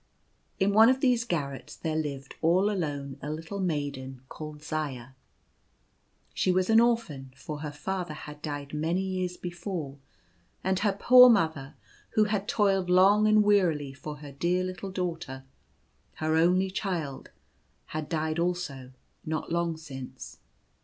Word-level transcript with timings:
In 0.59 0.73
one 0.73 0.89
of 0.89 0.99
these 0.99 1.23
garrets 1.23 1.75
there 1.75 1.95
lived 1.95 2.33
all 2.41 2.71
alone 2.71 3.19
a 3.21 3.29
little 3.29 3.59
maiden 3.59 4.23
called 4.29 4.63
Zaya. 4.63 5.09
She 6.33 6.51
was 6.51 6.71
an 6.71 6.79
orphan, 6.79 7.31
for 7.37 7.59
her 7.59 7.69
father 7.71 8.15
had 8.15 8.41
died 8.41 8.73
many 8.73 9.03
years 9.03 9.37
before, 9.37 9.99
and 10.63 10.79
her 10.79 10.93
poor 10.99 11.29
mother, 11.29 11.75
who 12.15 12.23
had 12.23 12.47
toiled 12.47 12.89
long 12.89 13.27
and 13.27 13.43
wearily 13.43 13.93
for 13.93 14.15
her 14.25 14.31
dear 14.31 14.63
little 14.63 14.89
daughter— 14.89 15.43
her 16.15 16.35
only 16.35 16.71
child— 16.71 17.29
had 17.93 18.09
died 18.09 18.39
also 18.39 18.93
not 19.23 19.51
long 19.51 19.77
since. 19.77 20.39